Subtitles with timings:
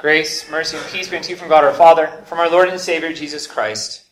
[0.00, 2.80] Grace, mercy, and peace be unto you from God our Father, from our Lord and
[2.80, 4.04] Savior Jesus Christ.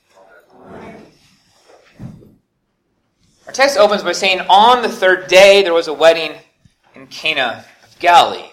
[3.47, 6.35] Our text opens by saying, On the third day there was a wedding
[6.95, 8.51] in Cana of Galilee.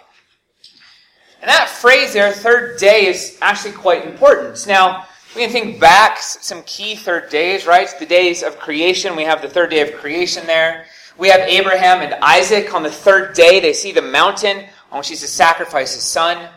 [1.42, 4.66] And that phrase there, third day, is actually quite important.
[4.66, 5.06] Now,
[5.36, 7.94] we can think back some key third days, right?
[8.00, 9.14] The days of creation.
[9.14, 10.86] We have the third day of creation there.
[11.18, 13.60] We have Abraham and Isaac on the third day.
[13.60, 16.48] They see the mountain on which he's to sacrifice his son.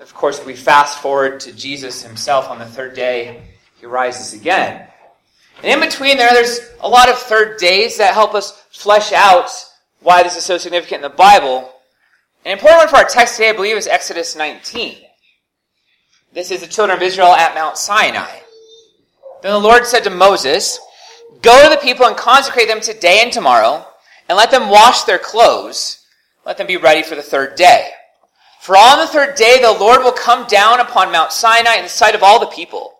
[0.00, 3.42] Of course, we fast forward to Jesus himself on the third day.
[3.80, 4.86] He rises again.
[5.62, 9.50] And in between there, there's a lot of third days that help us flesh out
[10.00, 11.72] why this is so significant in the Bible.
[12.44, 14.98] An important one for our text today, I believe, is Exodus 19.
[16.32, 18.38] This is the children of Israel at Mount Sinai.
[19.42, 20.78] Then the Lord said to Moses,
[21.42, 23.84] Go to the people and consecrate them today and tomorrow,
[24.28, 26.04] and let them wash their clothes.
[26.46, 27.90] Let them be ready for the third day.
[28.60, 31.88] For on the third day the Lord will come down upon Mount Sinai in the
[31.88, 32.94] sight of all the people.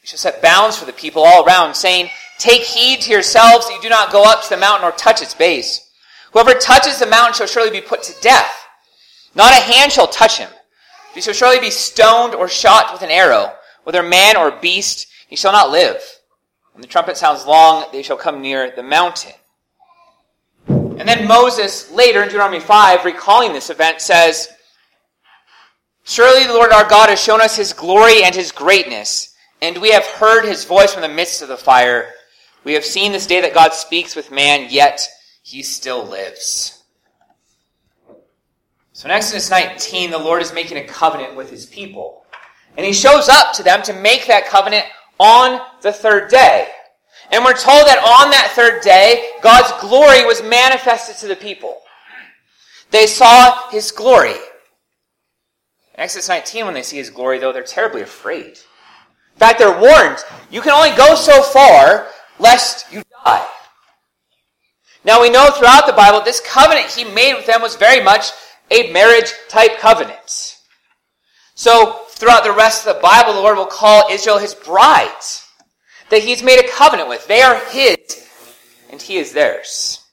[0.00, 3.74] He shall set bounds for the people all around, saying, Take heed to yourselves that
[3.74, 5.90] you do not go up to the mountain or touch its base.
[6.32, 8.66] Whoever touches the mountain shall surely be put to death.
[9.34, 10.50] Not a hand shall touch him.
[11.14, 13.52] He shall surely be stoned or shot with an arrow.
[13.84, 16.00] Whether man or beast, he shall not live.
[16.72, 19.32] When the trumpet sounds long, they shall come near the mountain.
[20.68, 24.48] And then Moses, later in Deuteronomy 5, recalling this event, says,
[26.08, 29.90] Surely the Lord our God has shown us his glory and his greatness, and we
[29.90, 32.08] have heard his voice from the midst of the fire.
[32.64, 35.06] We have seen this day that God speaks with man, yet
[35.42, 36.82] he still lives.
[38.94, 42.24] So in Exodus 19, the Lord is making a covenant with his people.
[42.78, 44.86] And he shows up to them to make that covenant
[45.18, 46.68] on the third day.
[47.30, 51.82] And we're told that on that third day, God's glory was manifested to the people.
[52.90, 54.36] They saw his glory.
[55.98, 58.46] In Exodus 19, when they see his glory, though, they're terribly afraid.
[58.46, 60.18] In fact, they're warned,
[60.48, 62.06] you can only go so far
[62.38, 63.44] lest you die.
[65.04, 68.30] Now we know throughout the Bible, this covenant he made with them was very much
[68.70, 70.60] a marriage type covenant.
[71.56, 75.10] So throughout the rest of the Bible, the Lord will call Israel his bride
[76.10, 77.26] that he's made a covenant with.
[77.26, 77.96] They are his,
[78.92, 80.04] and he is theirs.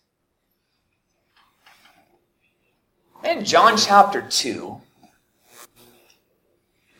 [3.24, 4.82] In John chapter 2,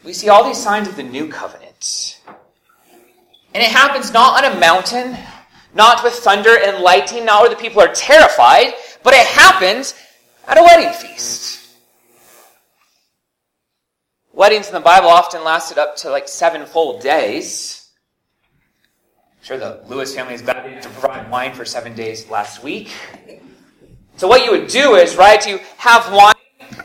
[0.06, 2.22] we see all these signs of the new covenant.
[3.54, 5.18] And it happens not on a mountain,
[5.74, 8.74] not with thunder and lightning, not where the people are terrified,
[9.04, 9.96] but it happens
[10.48, 11.76] at a wedding feast.
[14.32, 17.90] Weddings in the Bible often lasted up to like seven full days.
[19.40, 22.92] I'm sure the Lewis family is better to provide wine for seven days last week.
[24.18, 26.36] So what you would do is, right, you have wine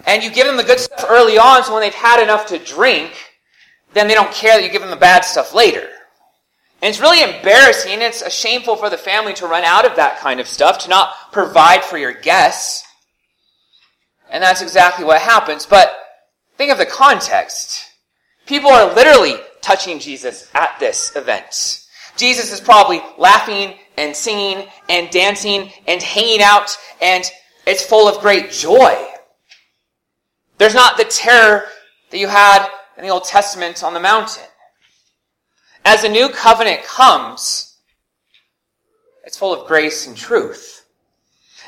[0.07, 2.59] and you give them the good stuff early on, so when they've had enough to
[2.59, 3.13] drink,
[3.93, 5.89] then they don't care that you give them the bad stuff later.
[6.83, 7.93] And it's really embarrassing.
[7.93, 10.89] and It's shameful for the family to run out of that kind of stuff, to
[10.89, 12.85] not provide for your guests.
[14.31, 15.67] And that's exactly what happens.
[15.67, 15.93] But
[16.57, 17.85] think of the context.
[18.47, 21.85] People are literally touching Jesus at this event.
[22.17, 27.25] Jesus is probably laughing and singing and dancing and hanging out, and
[27.67, 29.07] it's full of great joy.
[30.61, 31.65] There's not the terror
[32.11, 34.45] that you had in the Old Testament on the mountain.
[35.87, 37.79] As the new covenant comes,
[39.25, 40.85] it's full of grace and truth.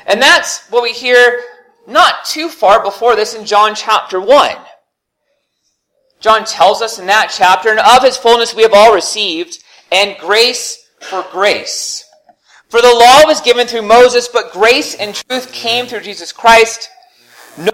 [0.05, 1.41] And that's what we hear
[1.87, 4.57] not too far before this in John chapter 1.
[6.19, 10.15] John tells us in that chapter, and of his fullness we have all received, and
[10.19, 12.07] grace for grace.
[12.69, 16.91] For the law was given through Moses, but grace and truth came through Jesus Christ.
[17.57, 17.71] No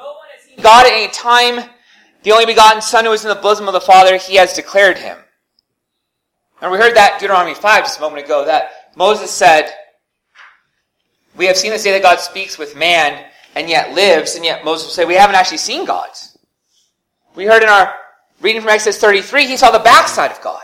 [0.62, 1.70] God at any time,
[2.24, 4.97] the only begotten Son who is in the bosom of the Father, he has declared
[4.97, 5.18] him.
[6.62, 9.72] And we heard that Deuteronomy 5 just a moment ago, that Moses said,
[11.38, 13.25] We have seen this day that God speaks with man
[13.56, 16.09] and yet lives, and yet Moses say, We haven't actually seen God.
[17.36, 17.94] We heard in our
[18.41, 20.64] reading from Exodus 33, he saw the backside of God.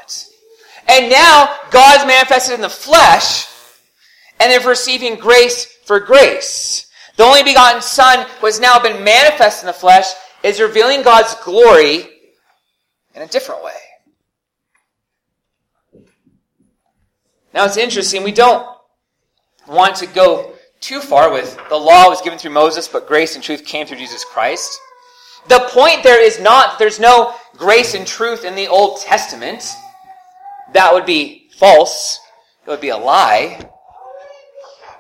[0.88, 3.48] And now God's manifested in the flesh,
[4.40, 6.85] and they're receiving grace for grace.
[7.18, 10.06] The only begotten Son, who has now been manifest in the flesh,
[10.44, 12.08] is revealing God's glory
[13.14, 13.72] in a different way.
[17.54, 18.68] Now it's interesting, we don't
[19.68, 23.44] want to go too far with the law was given through Moses, but grace and
[23.44, 24.80] truth came through Jesus Christ.
[25.48, 29.64] The point there is not, there's no grace and truth in the Old Testament.
[30.74, 32.20] That would be false.
[32.66, 33.70] It would be a lie.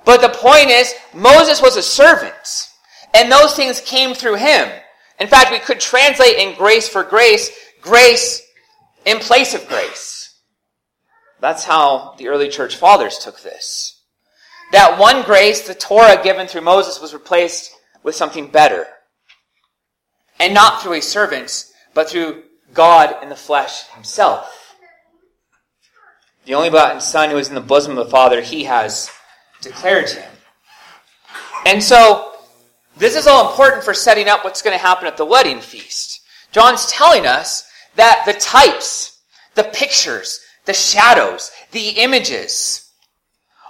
[0.05, 2.69] But the point is, Moses was a servant,
[3.13, 4.69] and those things came through him.
[5.19, 7.49] In fact, we could translate in grace for grace,
[7.81, 8.41] grace
[9.05, 10.39] in place of grace.
[11.41, 14.01] That's how the early church fathers took this.
[14.71, 17.71] That one grace, the Torah given through Moses, was replaced
[18.03, 18.87] with something better.
[20.39, 22.43] And not through a servant, but through
[22.73, 24.75] God in the flesh himself.
[26.45, 29.09] The only begotten Son who is in the bosom of the Father, he has
[29.65, 30.31] declared to him.
[31.65, 32.31] And so,
[32.97, 36.21] this is all important for setting up what's going to happen at the wedding feast.
[36.51, 39.19] John's telling us that the types,
[39.56, 42.89] the pictures, the shadows, the images,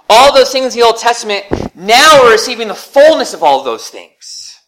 [0.08, 1.44] all those things in the Old Testament,
[1.74, 4.60] now we're receiving the fullness of all of those things.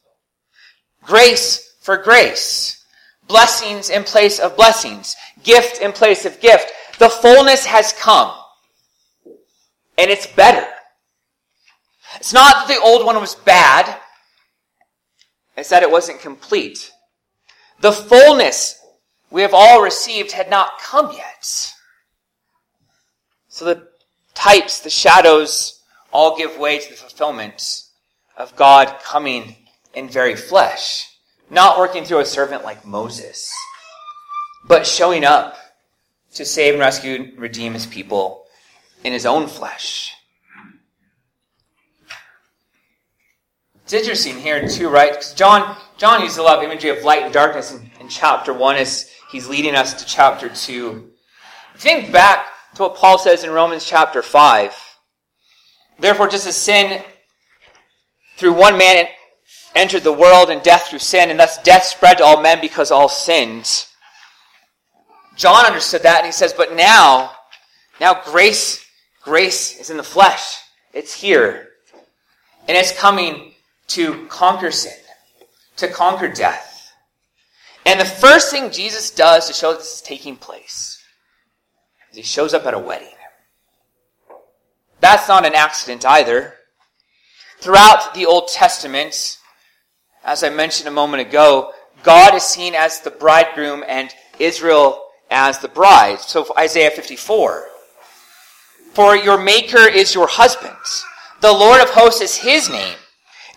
[1.05, 2.85] Grace for grace.
[3.29, 5.15] Blessings in place of blessings.
[5.45, 6.73] Gift in place of gift.
[6.99, 8.35] The fullness has come.
[9.97, 10.67] And it's better.
[12.17, 14.01] It's not that the old one was bad.
[15.57, 16.93] It's that it wasn't complete.
[17.81, 18.81] The fullness
[19.31, 21.73] we have all received had not come yet.
[23.49, 23.89] So the
[24.35, 25.83] types, the shadows,
[26.13, 27.85] all give way to the fulfillment
[28.37, 29.57] of God coming
[29.95, 31.07] in very flesh.
[31.51, 33.53] Not working through a servant like Moses,
[34.67, 35.57] but showing up
[36.35, 38.45] to save and rescue and redeem his people
[39.03, 40.15] in his own flesh.
[43.89, 45.13] It's interesting here too, right?
[45.13, 48.53] Because John, John uses a lot of imagery of light and darkness in, in chapter
[48.53, 51.13] one as he's leading us to chapter two.
[51.79, 54.77] Think back to what Paul says in Romans chapter five.
[55.99, 57.03] Therefore, just as sin
[58.37, 59.07] through one man
[59.75, 62.91] entered the world and death through sin, and thus death spread to all men because
[62.91, 63.87] all sinned.
[65.35, 67.31] John understood that and he says, but now,
[68.03, 68.85] now grace,
[69.23, 70.59] grace is in the flesh.
[70.93, 71.69] It's here.
[72.69, 73.55] And it's coming
[73.89, 74.93] to conquer sin,
[75.77, 76.93] to conquer death.
[77.85, 81.03] And the first thing Jesus does to show this is taking place
[82.11, 83.09] is he shows up at a wedding.
[85.01, 86.55] That's not an accident either.
[87.61, 89.39] Throughout the Old Testament,
[90.25, 95.59] as I mentioned a moment ago, God is seen as the bridegroom and Israel as
[95.59, 96.21] the bride.
[96.21, 97.67] So Isaiah 54.
[98.93, 100.77] For your maker is your husband.
[101.41, 102.97] The Lord of hosts is his name.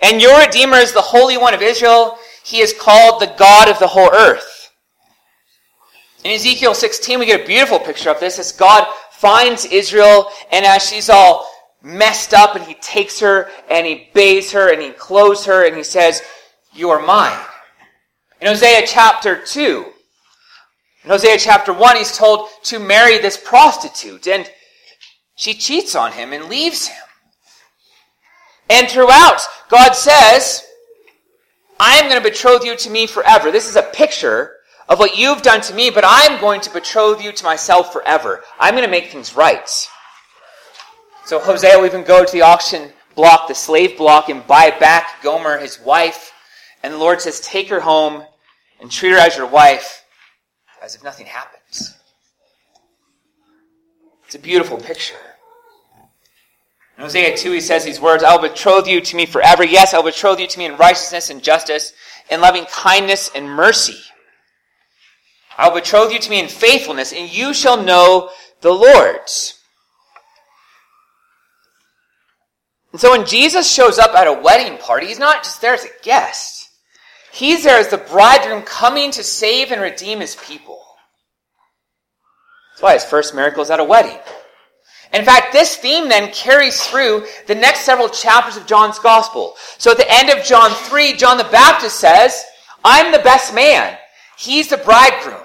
[0.02, 2.18] And your Redeemer is the Holy One of Israel.
[2.44, 4.72] He is called the God of the whole earth.
[6.24, 10.66] In Ezekiel 16, we get a beautiful picture of this as God finds Israel, and
[10.66, 11.48] as she's all
[11.82, 15.76] messed up, and he takes her, and he bathes her, and he clothes her, and
[15.76, 16.22] he says,
[16.74, 17.40] You are mine.
[18.40, 19.86] In Hosea chapter 2,
[21.04, 24.50] in Hosea chapter 1, he's told to marry this prostitute, and
[25.36, 27.04] she cheats on him and leaves him.
[28.72, 30.66] And throughout, God says,
[31.78, 33.52] I am going to betroth you to me forever.
[33.52, 34.56] This is a picture
[34.88, 38.44] of what you've done to me, but I'm going to betroth you to myself forever.
[38.58, 39.68] I'm going to make things right.
[41.26, 45.22] So Hosea will even go to the auction block, the slave block, and buy back
[45.22, 46.32] Gomer, his wife.
[46.82, 48.24] And the Lord says, take her home
[48.80, 50.04] and treat her as your wife
[50.82, 51.94] as if nothing happens.
[54.26, 55.31] It's a beautiful picture.
[57.02, 59.64] In Hosea 2, he says these words, I will betroth you to me forever.
[59.64, 61.94] Yes, I will betroth you to me in righteousness and justice,
[62.30, 63.98] in loving kindness and mercy.
[65.58, 68.30] I will betroth you to me in faithfulness, and you shall know
[68.62, 69.18] the Lord.
[72.92, 75.84] And so when Jesus shows up at a wedding party, he's not just there as
[75.84, 76.70] a guest.
[77.34, 80.80] He's there as the bridegroom coming to save and redeem his people.
[82.74, 84.20] That's why his first miracle is at a wedding.
[85.14, 89.56] In fact, this theme then carries through the next several chapters of John's gospel.
[89.78, 92.44] So at the end of John 3, John the Baptist says,
[92.84, 93.98] I'm the best man.
[94.38, 95.44] He's the bridegroom.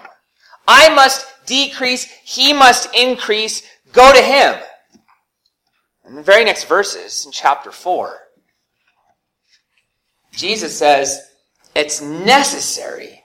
[0.69, 2.05] I must decrease.
[2.25, 3.63] He must increase.
[3.93, 4.55] Go to him.
[6.07, 8.17] In the very next verses, in chapter 4,
[10.33, 11.31] Jesus says,
[11.75, 13.25] It's necessary.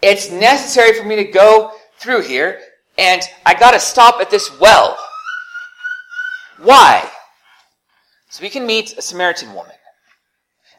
[0.00, 2.60] It's necessary for me to go through here,
[2.96, 4.96] and I gotta stop at this well.
[6.62, 7.08] Why?
[8.28, 9.74] So we can meet a Samaritan woman.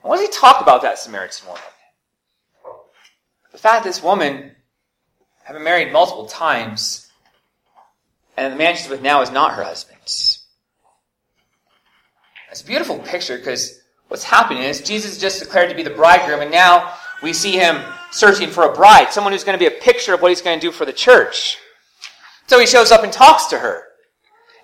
[0.02, 1.62] And what does he talk about that Samaritan woman?
[3.52, 4.52] The fact that this woman
[5.44, 7.12] had been married multiple times,
[8.38, 10.00] and the man she's with now is not her husband.
[10.06, 10.44] It's
[12.62, 16.52] a beautiful picture because what's happening is Jesus just declared to be the bridegroom, and
[16.52, 20.14] now we see him searching for a bride, someone who's going to be a picture
[20.14, 21.58] of what he's going to do for the church.
[22.48, 23.83] So he shows up and talks to her.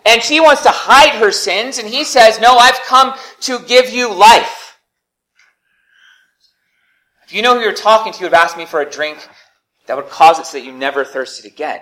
[0.10, 3.92] And she wants to hide her sins, and he says, No, I've come to give
[3.92, 4.80] you life.
[7.28, 9.20] If you know who you're talking to, you would have asked me for a drink
[9.86, 11.82] that would cause it so that you never thirsted again.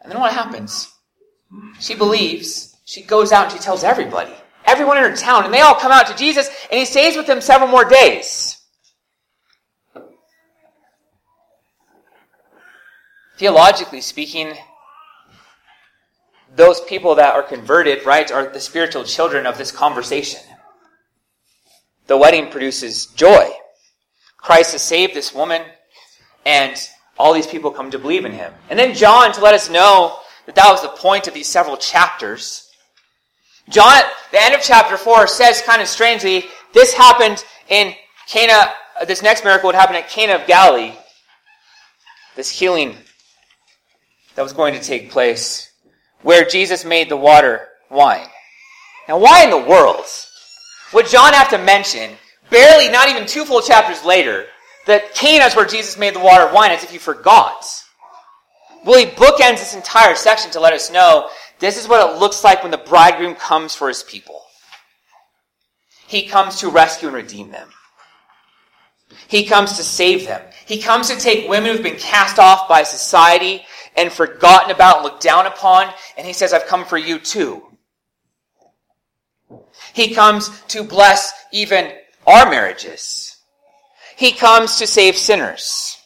[0.00, 0.92] And then what happens?
[1.80, 2.76] She believes.
[2.84, 4.32] She goes out and she tells everybody.
[4.64, 5.44] Everyone in her town.
[5.44, 8.62] And they all come out to Jesus and he stays with them several more days.
[13.38, 14.54] Theologically speaking,
[16.56, 20.40] those people that are converted, right, are the spiritual children of this conversation.
[22.06, 23.50] The wedding produces joy.
[24.38, 25.62] Christ has saved this woman,
[26.44, 26.76] and
[27.18, 28.52] all these people come to believe in him.
[28.70, 31.76] And then John, to let us know that that was the point of these several
[31.76, 32.70] chapters.
[33.68, 37.94] John, the end of chapter 4, says kind of strangely, this happened in
[38.28, 38.72] Cana,
[39.06, 40.92] this next miracle would happen at Cana of Galilee.
[42.36, 42.96] This healing
[44.36, 45.72] that was going to take place
[46.22, 48.26] where Jesus made the water wine.
[49.08, 50.04] Now, why in the world
[50.92, 52.10] would John have to mention,
[52.50, 54.46] barely, not even two full chapters later,
[54.86, 57.64] that Cana is where Jesus made the water wine as if he forgot?
[58.84, 62.44] Well, he bookends this entire section to let us know this is what it looks
[62.44, 64.42] like when the bridegroom comes for his people.
[66.06, 67.68] He comes to rescue and redeem them.
[69.28, 70.42] He comes to save them.
[70.66, 73.64] He comes to take women who've been cast off by society
[73.96, 77.62] and forgotten about and looked down upon, and he says, I've come for you too.
[79.92, 81.92] He comes to bless even
[82.26, 83.36] our marriages.
[84.16, 85.98] He comes to save sinners.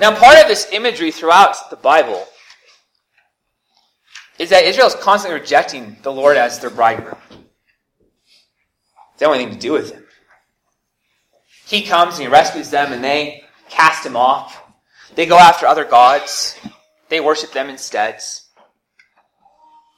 [0.00, 2.26] Now, part of this imagery throughout the Bible
[4.38, 7.18] is that Israel is constantly rejecting the Lord as their bridegroom.
[7.30, 10.02] It's the only thing to do with him.
[11.70, 14.60] He comes and he rescues them and they cast him off.
[15.14, 16.58] They go after other gods.
[17.08, 18.20] They worship them instead.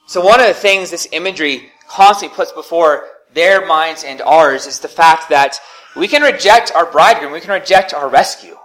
[0.05, 4.77] So one of the things this imagery constantly puts before their minds and ours is
[4.77, 5.59] the fact that
[5.95, 7.31] we can reject our bridegroom.
[7.31, 8.55] We can reject our rescue.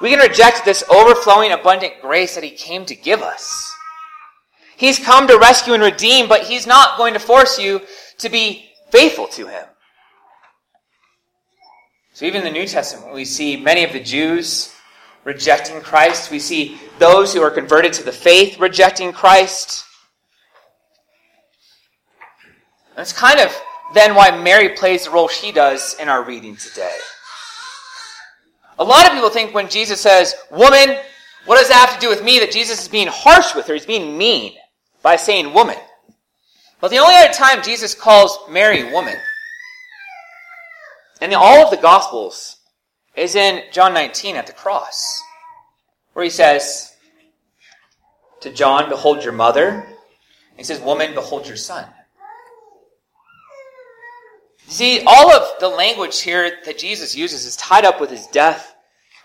[0.00, 3.72] We can reject this overflowing abundant grace that he came to give us.
[4.76, 7.82] He's come to rescue and redeem, but he's not going to force you
[8.18, 9.64] to be faithful to him.
[12.14, 14.72] So even in the New Testament, we see many of the Jews
[15.24, 16.30] rejecting Christ.
[16.30, 19.84] We see those who are converted to the faith rejecting Christ.
[22.94, 23.52] That's kind of
[23.94, 26.96] then why Mary plays the role she does in our reading today.
[28.78, 30.96] A lot of people think when Jesus says, Woman,
[31.46, 32.38] what does that have to do with me?
[32.38, 33.74] That Jesus is being harsh with her.
[33.74, 34.52] He's being mean
[35.02, 35.78] by saying woman.
[36.80, 39.16] But the only other time Jesus calls Mary woman,
[41.20, 42.56] in all of the Gospels,
[43.16, 45.22] is in John 19 at the cross,
[46.12, 46.94] where he says
[48.40, 49.86] to John, Behold your mother.
[50.56, 51.86] He says, Woman, behold your son.
[54.66, 58.74] See, all of the language here that Jesus uses is tied up with his death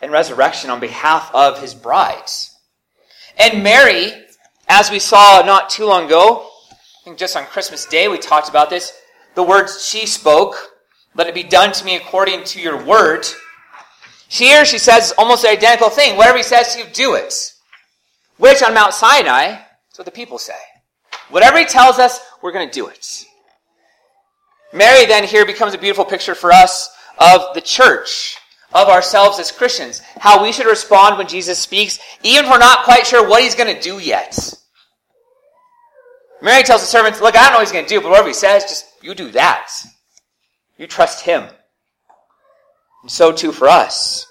[0.02, 2.56] and resurrection on behalf of his brides.
[3.38, 4.12] And Mary,
[4.68, 8.50] as we saw not too long ago, I think just on Christmas Day we talked
[8.50, 8.94] about this,
[9.36, 10.56] the words she spoke,
[11.20, 13.28] let it be done to me according to your word.
[14.30, 16.16] Here she says almost the identical thing.
[16.16, 17.54] Whatever he says to you, do it.
[18.38, 20.54] Which on Mount Sinai, that's what the people say.
[21.28, 23.26] Whatever he tells us, we're going to do it.
[24.72, 28.38] Mary then here becomes a beautiful picture for us of the church,
[28.72, 32.86] of ourselves as Christians, how we should respond when Jesus speaks, even if we're not
[32.86, 34.54] quite sure what he's going to do yet.
[36.42, 38.30] Mary tells the servants, look, I don't know what he's going to do, but whatever
[38.30, 39.70] he says, just you do that.
[40.80, 41.44] You trust him.
[43.04, 44.26] And so too for us.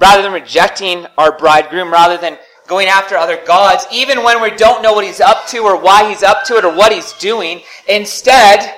[0.00, 4.82] Rather than rejecting our bridegroom, rather than going after other gods, even when we don't
[4.82, 7.60] know what he's up to or why he's up to it or what he's doing,
[7.86, 8.74] instead,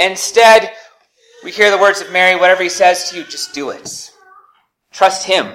[0.00, 0.72] Instead,
[1.44, 4.10] we hear the words of Mary whatever he says to you, just do it.
[4.90, 5.52] Trust him.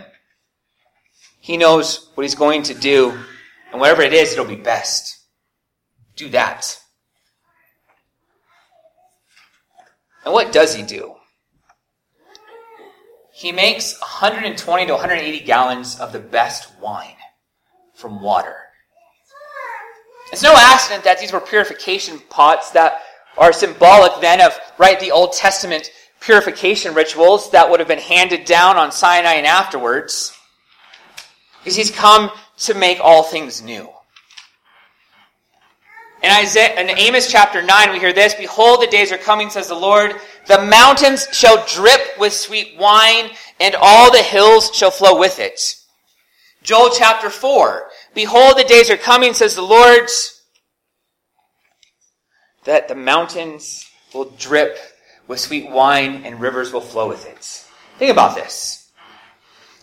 [1.40, 3.18] He knows what he's going to do,
[3.72, 5.18] and whatever it is, it'll be best.
[6.16, 6.80] Do that.
[10.26, 11.16] And what does he do?
[13.32, 17.16] He makes 120 to 180 gallons of the best wine
[17.94, 18.56] from water.
[20.32, 23.02] It's no accident that these were purification pots that
[23.38, 28.46] are symbolic then of, right, the Old Testament purification rituals that would have been handed
[28.46, 30.36] down on Sinai and afterwards.
[31.60, 33.90] Because he's come to make all things new.
[36.26, 39.68] In, Isaiah, in Amos chapter 9, we hear this Behold, the days are coming, says
[39.68, 40.16] the Lord.
[40.48, 43.30] The mountains shall drip with sweet wine,
[43.60, 45.76] and all the hills shall flow with it.
[46.64, 47.90] Joel chapter 4.
[48.16, 50.10] Behold, the days are coming, says the Lord
[52.64, 54.80] that the mountains will drip
[55.28, 57.68] with sweet wine and rivers will flow with it.
[58.00, 58.90] Think about this.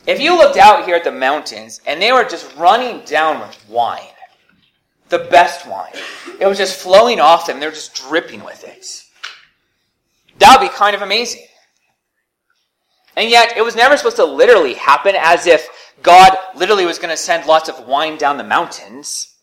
[0.09, 3.65] If you looked out here at the mountains and they were just running down with
[3.69, 4.12] wine,
[5.13, 5.93] the best wine,
[6.41, 9.05] it was just flowing off them, they were just dripping with it.
[10.39, 11.45] That would be kind of amazing.
[13.17, 15.69] And yet, it was never supposed to literally happen as if
[16.03, 19.35] God literally was going to send lots of wine down the mountains.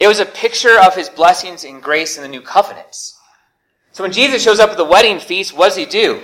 [0.00, 3.18] It was a picture of his blessings and grace in the new covenants.
[3.92, 6.22] So when Jesus shows up at the wedding feast, what does he do?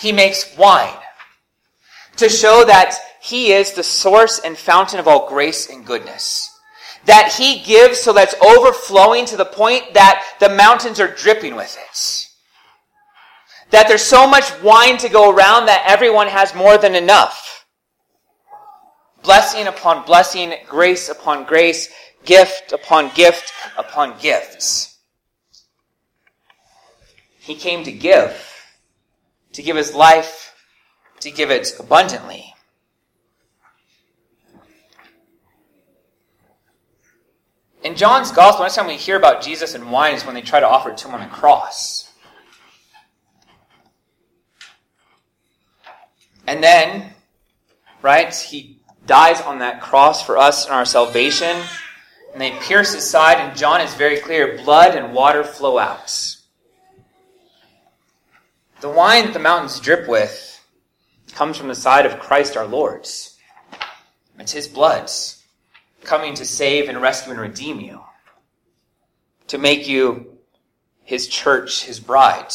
[0.00, 0.96] He makes wine
[2.16, 6.50] to show that he is the source and fountain of all grace and goodness.
[7.06, 11.76] That he gives so that's overflowing to the point that the mountains are dripping with
[11.78, 12.28] it.
[13.70, 17.66] That there's so much wine to go around that everyone has more than enough.
[19.22, 21.90] Blessing upon blessing, grace upon grace,
[22.24, 24.98] gift upon gift upon gifts.
[27.38, 28.64] He came to give,
[29.52, 30.54] to give his life,
[31.20, 32.53] to give it abundantly.
[37.84, 40.40] In John's gospel, the next time we hear about Jesus and wine is when they
[40.40, 42.10] try to offer it to him on a cross.
[46.46, 47.12] And then,
[48.00, 51.60] right, he dies on that cross for us and our salvation.
[52.32, 56.36] And they pierce his side, and John is very clear blood and water flow out.
[58.80, 60.58] The wine that the mountains drip with
[61.32, 63.06] comes from the side of Christ our Lord.
[64.38, 65.10] It's his blood
[66.04, 68.00] coming to save and rescue and redeem you,
[69.48, 70.38] to make you
[71.02, 72.52] his church, his bride.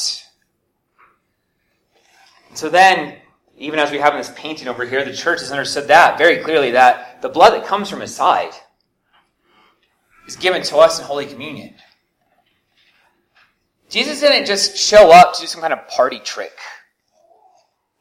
[2.47, 3.17] And so then,
[3.57, 6.37] even as we have in this painting over here, the church has understood that very
[6.43, 8.51] clearly that the blood that comes from his side
[10.27, 11.75] is given to us in Holy Communion.
[13.89, 16.55] Jesus didn't just show up to do some kind of party trick,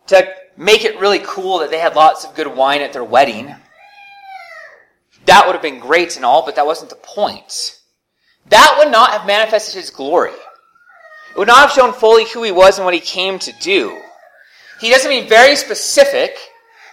[0.07, 0.27] to
[0.57, 3.55] make it really cool that they had lots of good wine at their wedding.
[5.29, 7.79] That would have been great and all, but that wasn't the point.
[8.49, 10.31] That would not have manifested his glory.
[10.31, 14.01] It would not have shown fully who he was and what he came to do.
[14.81, 16.35] He doesn't mean very specific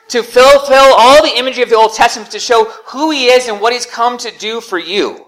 [0.10, 3.62] to fulfill all the imagery of the Old Testament to show who he is and
[3.62, 5.28] what he's come to do for you.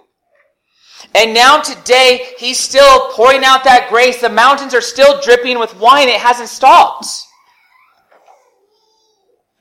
[1.16, 4.20] And now today, he's still pouring out that grace.
[4.20, 6.10] The mountains are still dripping with wine.
[6.10, 7.08] It hasn't stopped.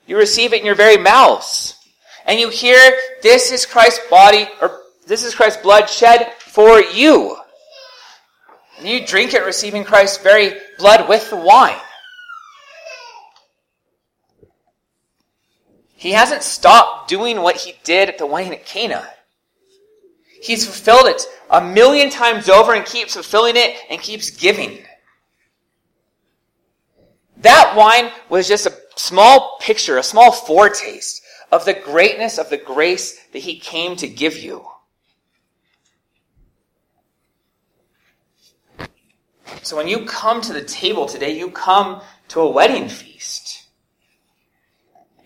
[0.09, 1.76] You receive it in your very mouths.
[2.27, 2.79] And you hear,
[3.23, 7.37] this is Christ's body, or this is Christ's blood shed for you.
[8.79, 11.79] And you drink it, receiving Christ's very blood with the wine.
[15.95, 19.09] He hasn't stopped doing what he did at the wedding at Cana.
[20.43, 24.85] He's fulfilled it a million times over and keeps fulfilling it and keeps giving.
[27.39, 32.57] That wine was just a small picture, a small foretaste of the greatness of the
[32.57, 34.67] grace that he came to give you.
[39.63, 43.65] So when you come to the table today, you come to a wedding feast.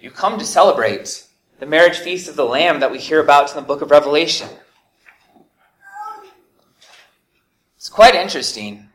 [0.01, 1.27] You come to celebrate
[1.59, 4.49] the marriage feast of the Lamb that we hear about in the book of Revelation.
[7.77, 8.89] It's quite interesting.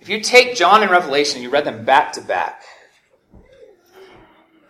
[0.00, 2.62] If you take John and Revelation, you read them back to back.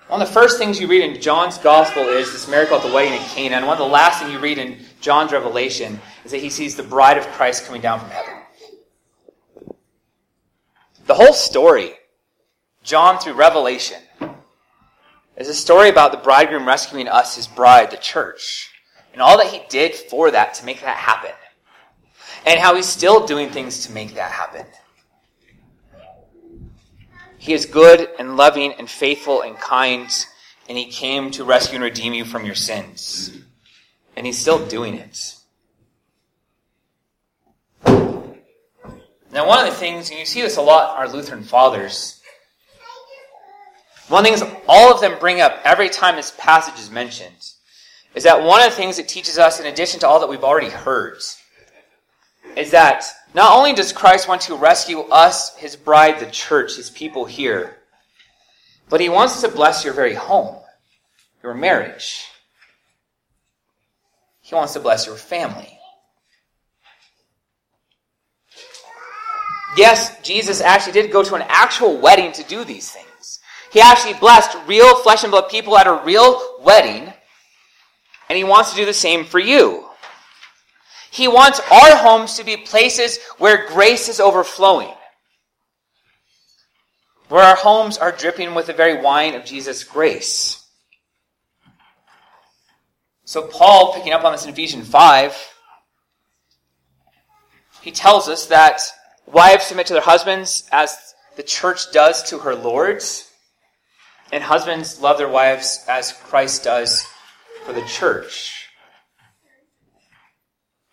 [0.08, 2.92] One of the first things you read in John's gospel is this miracle at the
[2.92, 3.56] wedding at Cana.
[3.56, 6.76] And one of the last things you read in John's revelation is that he sees
[6.76, 8.34] the bride of Christ coming down from heaven.
[11.06, 11.92] The whole story,
[12.84, 14.00] John through Revelation,
[15.36, 18.70] is a story about the bridegroom rescuing us, his bride, the church,
[19.12, 21.32] and all that he did for that to make that happen
[22.44, 24.66] and how he's still doing things to make that happen.
[27.46, 30.10] He is good and loving and faithful and kind,
[30.68, 33.38] and he came to rescue and redeem you from your sins.
[34.16, 35.36] And he's still doing it.
[37.84, 42.20] Now, one of the things, and you see this a lot our Lutheran fathers,
[44.08, 47.52] one of the things all of them bring up every time this passage is mentioned
[48.16, 50.42] is that one of the things it teaches us, in addition to all that we've
[50.42, 51.22] already heard,
[52.56, 53.04] is that
[53.36, 57.76] not only does Christ want to rescue us, his bride, the church, his people here,
[58.88, 60.56] but he wants to bless your very home,
[61.42, 62.24] your marriage.
[64.40, 65.78] He wants to bless your family.
[69.76, 73.40] Yes, Jesus actually did go to an actual wedding to do these things.
[73.70, 77.12] He actually blessed real flesh and blood people at a real wedding,
[78.30, 79.85] and he wants to do the same for you.
[81.16, 84.92] He wants our homes to be places where grace is overflowing.
[87.30, 90.62] Where our homes are dripping with the very wine of Jesus' grace.
[93.24, 95.34] So, Paul, picking up on this in Ephesians 5,
[97.80, 98.82] he tells us that
[99.24, 103.26] wives submit to their husbands as the church does to her lords,
[104.32, 107.06] and husbands love their wives as Christ does
[107.64, 108.55] for the church.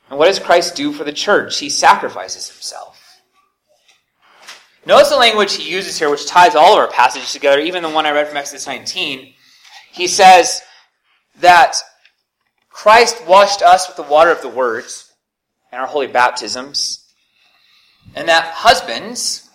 [0.10, 1.58] And what does Christ do for the church?
[1.60, 3.00] He sacrifices himself.
[4.86, 7.89] Notice the language he uses here, which ties all of our passages together, even the
[7.89, 9.34] one I read from Exodus 19.
[9.92, 10.62] He says
[11.39, 11.78] that
[12.70, 15.13] Christ washed us with the water of the words
[15.72, 17.06] and our holy baptisms,
[18.13, 19.50] and that husbands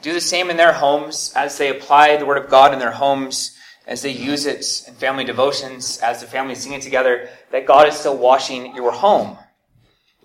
[0.00, 2.90] do the same in their homes as they apply the word of God in their
[2.90, 7.66] homes, as they use it in family devotions, as the family sing it together, that
[7.66, 9.36] God is still washing your home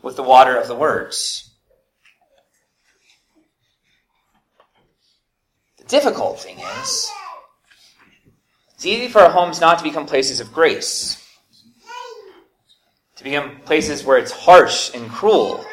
[0.06, 1.50] with the water of the words.
[5.80, 7.12] The difficult thing is,
[8.76, 11.22] it's easy for our homes not to become places of grace
[13.16, 15.66] to become places where it's harsh and cruel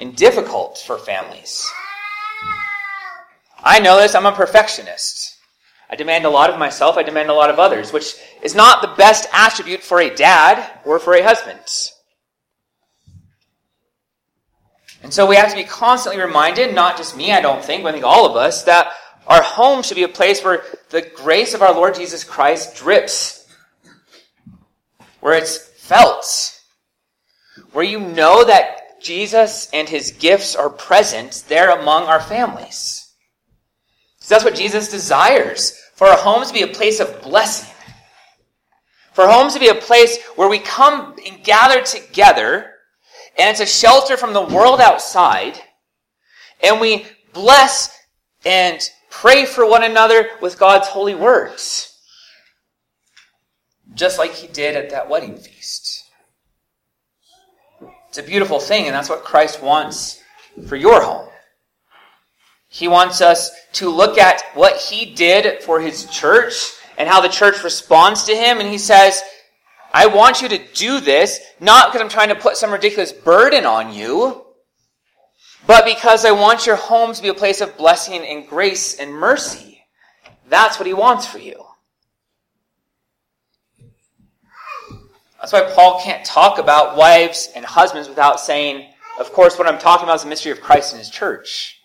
[0.00, 1.66] and difficult for families.
[3.62, 5.38] I know this, I'm a perfectionist.
[5.88, 8.82] I demand a lot of myself, I demand a lot of others, which is not
[8.82, 11.91] the best attribute for a dad or for a husband.
[15.02, 17.90] And so we have to be constantly reminded, not just me, I don't think, but
[17.90, 18.92] I think all of us, that
[19.26, 23.46] our home should be a place where the grace of our Lord Jesus Christ drips,
[25.20, 26.60] where it's felt,
[27.72, 33.12] where you know that Jesus and his gifts are present there among our families.
[34.20, 37.74] So that's what Jesus desires for our homes to be a place of blessing.
[39.12, 42.71] For homes to be a place where we come and gather together,
[43.38, 45.60] and it's a shelter from the world outside,
[46.62, 47.96] and we bless
[48.44, 51.98] and pray for one another with God's holy words.
[53.94, 56.04] Just like he did at that wedding feast.
[58.08, 60.20] It's a beautiful thing, and that's what Christ wants
[60.66, 61.28] for your home.
[62.68, 67.28] He wants us to look at what he did for his church and how the
[67.28, 69.22] church responds to him, and he says,
[69.92, 73.66] I want you to do this, not because I'm trying to put some ridiculous burden
[73.66, 74.46] on you,
[75.66, 79.12] but because I want your home to be a place of blessing and grace and
[79.12, 79.84] mercy.
[80.48, 81.62] That's what he wants for you.
[85.40, 88.86] That's why Paul can't talk about wives and husbands without saying,
[89.18, 91.80] of course, what I'm talking about is the mystery of Christ and his church.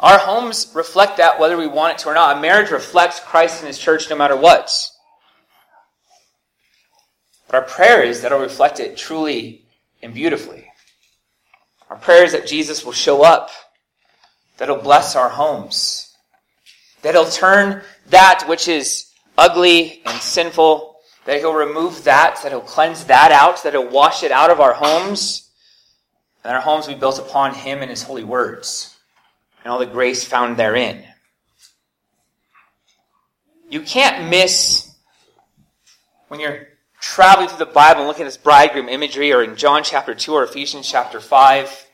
[0.00, 2.38] Our homes reflect that whether we want it to or not.
[2.38, 4.72] A marriage reflects Christ and his church no matter what.
[7.52, 9.64] But our prayer is that it'll reflect it truly
[10.02, 10.66] and beautifully.
[11.88, 13.50] Our prayer is that Jesus will show up,
[14.56, 16.16] that he'll bless our homes,
[17.02, 20.92] that he'll turn that which is ugly and sinful
[21.24, 24.60] that He'll remove that, that He'll cleanse that out, that He'll wash it out of
[24.60, 25.50] our homes,
[26.44, 28.96] and our homes will be built upon Him and His holy words,
[29.62, 31.04] and all the grace found therein.
[33.70, 34.94] You can't miss
[36.28, 36.68] when you're
[37.02, 40.32] traveling through the Bible and looking at this bridegroom imagery, or in John chapter 2
[40.32, 41.86] or Ephesians chapter 5.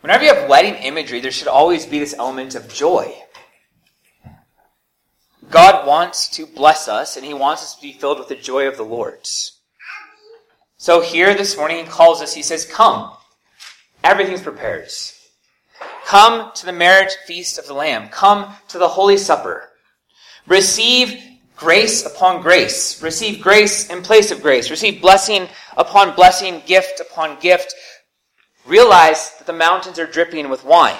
[0.00, 3.14] Whenever you have wedding imagery, there should always be this element of joy.
[5.50, 8.66] God wants to bless us, and He wants us to be filled with the joy
[8.66, 9.28] of the Lord.
[10.78, 13.12] So here this morning, He calls us, He says, Come.
[14.02, 14.88] Everything's prepared.
[16.06, 18.08] Come to the marriage feast of the Lamb.
[18.08, 19.68] Come to the Holy Supper.
[20.46, 21.22] Receive
[21.60, 23.00] grace upon grace.
[23.00, 24.70] Receive grace in place of grace.
[24.70, 25.46] Receive blessing
[25.76, 27.74] upon blessing, gift upon gift.
[28.66, 30.98] Realize that the mountains are dripping with wine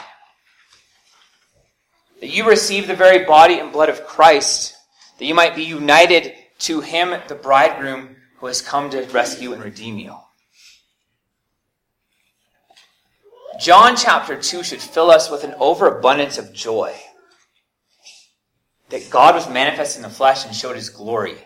[2.20, 4.76] that you receive the very body and blood of Christ,
[5.18, 9.62] that you might be united to him, the bridegroom, who has come to rescue and
[9.62, 10.14] redeem you.
[13.58, 16.98] John chapter 2 should fill us with an overabundance of joy
[18.90, 21.36] that God was manifest in the flesh and showed his glory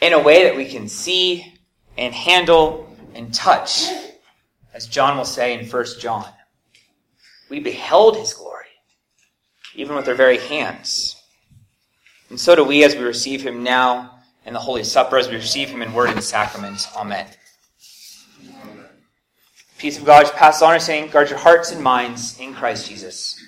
[0.00, 1.58] in a way that we can see
[1.96, 3.88] and handle and touch,
[4.72, 6.26] as John will say in 1 John.
[7.48, 8.66] We beheld his glory,
[9.74, 11.16] even with our very hands.
[12.30, 15.34] And so do we as we receive him now in the Holy Supper, as we
[15.34, 16.88] receive him in word and sacrament.
[16.96, 17.26] Amen.
[19.78, 23.42] Peace of God, which passes all understanding, guard your hearts and minds in Christ Jesus.